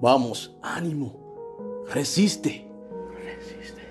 [0.00, 1.84] Vamos, ánimo.
[1.92, 2.68] Resiste.
[3.24, 3.82] Resiste.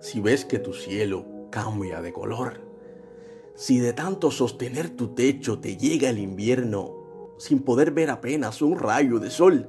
[0.00, 2.60] Si ves que tu cielo cambia de color,
[3.54, 8.78] si de tanto sostener tu techo te llega el invierno sin poder ver apenas un
[8.78, 9.68] rayo de sol,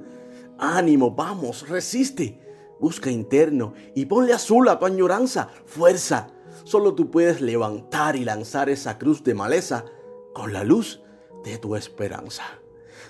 [0.58, 2.40] ánimo, vamos, resiste.
[2.80, 6.28] Busca interno y ponle azul a tu añoranza, fuerza.
[6.64, 9.84] Solo tú puedes levantar y lanzar esa cruz de maleza
[10.32, 11.02] con la luz
[11.44, 12.42] de tu esperanza.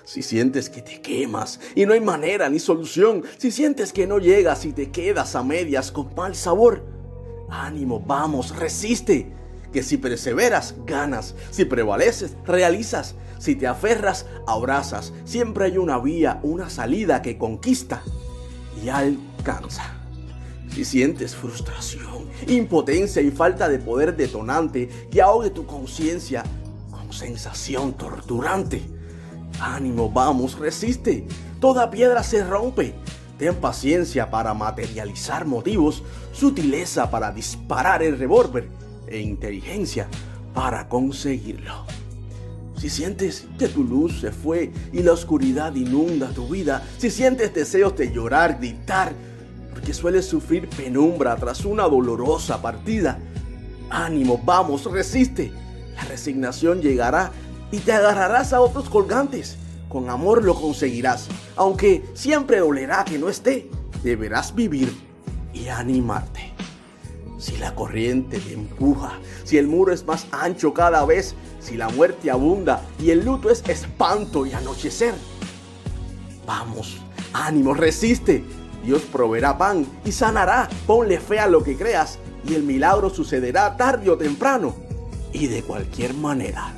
[0.03, 4.19] Si sientes que te quemas y no hay manera ni solución, si sientes que no
[4.19, 6.83] llegas y te quedas a medias con mal sabor,
[7.49, 9.33] ánimo, vamos, resiste.
[9.71, 11.35] Que si perseveras, ganas.
[11.49, 13.15] Si prevaleces, realizas.
[13.39, 15.11] Si te aferras, abrazas.
[15.25, 18.03] Siempre hay una vía, una salida que conquista
[18.83, 19.94] y alcanza.
[20.75, 26.43] Si sientes frustración, impotencia y falta de poder detonante que ahogue tu conciencia,
[27.15, 28.81] sensación torturante.
[29.59, 31.25] Ánimo, vamos, resiste.
[31.59, 32.93] Toda piedra se rompe.
[33.37, 38.67] Ten paciencia para materializar motivos, sutileza para disparar el revólver
[39.07, 40.07] e inteligencia
[40.53, 41.85] para conseguirlo.
[42.77, 47.53] Si sientes que tu luz se fue y la oscuridad inunda tu vida, si sientes
[47.53, 49.13] deseos de llorar, gritar,
[49.75, 53.19] porque sueles sufrir penumbra tras una dolorosa partida,
[53.91, 55.51] ánimo, vamos, resiste
[55.95, 57.31] la resignación llegará
[57.71, 59.57] y te agarrarás a otros colgantes.
[59.89, 63.69] Con amor lo conseguirás, aunque siempre dolerá que no esté.
[64.03, 64.93] Deberás vivir
[65.53, 66.53] y animarte.
[67.37, 71.89] Si la corriente te empuja, si el muro es más ancho cada vez, si la
[71.89, 75.13] muerte abunda y el luto es espanto y anochecer.
[76.45, 76.97] Vamos,
[77.33, 78.43] ánimo, resiste.
[78.85, 80.69] Dios proveerá pan y sanará.
[80.85, 84.75] Ponle fe a lo que creas y el milagro sucederá tarde o temprano
[85.33, 86.71] y de cualquier manera.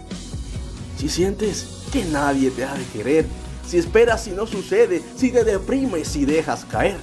[0.98, 3.26] Si sientes que nadie te ha de querer,
[3.68, 6.98] si esperas y no sucede, si te deprimes y dejas caer.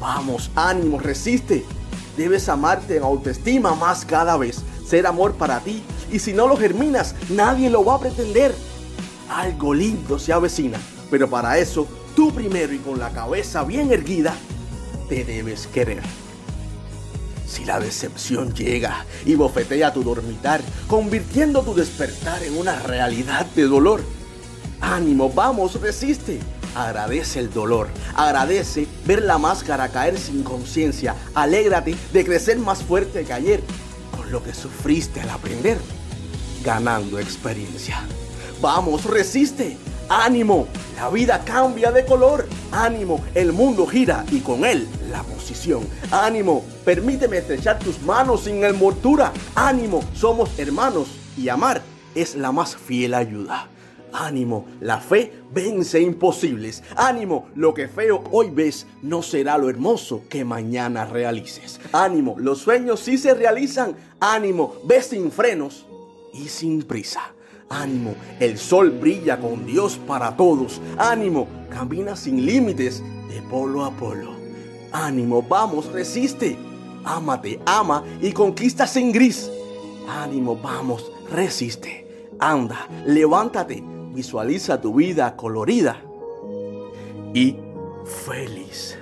[0.00, 1.64] Vamos, ánimo, resiste.
[2.16, 5.82] Debes amarte en autoestima más cada vez, ser amor para ti.
[6.10, 8.52] Y si no lo germinas, nadie lo va a pretender.
[9.30, 10.78] Algo lindo se avecina,
[11.10, 11.86] pero para eso,
[12.18, 14.34] tú primero y con la cabeza bien erguida,
[15.08, 16.02] te debes querer.
[17.46, 23.68] Si la decepción llega y bofetea tu dormitar, convirtiendo tu despertar en una realidad de
[23.68, 24.02] dolor.
[24.80, 26.40] Ánimo, vamos, resiste.
[26.74, 27.86] Agradece el dolor,
[28.16, 33.62] agradece ver la máscara caer sin conciencia, alégrate de crecer más fuerte que ayer,
[34.16, 35.78] con lo que sufriste al aprender,
[36.64, 38.02] ganando experiencia.
[38.60, 39.76] Vamos, resiste,
[40.08, 45.86] ánimo, la vida cambia de color, ánimo, el mundo gira y con él la posición.
[46.10, 49.32] Ánimo, permíteme estrechar tus manos sin envoltura.
[49.54, 51.82] Ánimo, somos hermanos y amar
[52.14, 53.68] es la más fiel ayuda.
[54.12, 56.82] Ánimo, la fe vence imposibles.
[56.96, 61.80] Ánimo, lo que feo hoy ves no será lo hermoso que mañana realices.
[61.92, 63.96] Ánimo, los sueños sí se realizan.
[64.18, 65.86] Ánimo, ves sin frenos
[66.32, 67.34] y sin prisa.
[67.70, 70.80] Ánimo, el sol brilla con Dios para todos.
[70.96, 74.32] Ánimo, camina sin límites de polo a polo.
[74.92, 76.56] Ánimo, vamos, resiste.
[77.04, 79.50] Ámate, ama y conquista sin gris.
[80.08, 82.06] Ánimo, vamos, resiste.
[82.38, 83.82] Anda, levántate,
[84.14, 86.00] visualiza tu vida colorida
[87.34, 87.56] y
[88.24, 88.96] feliz.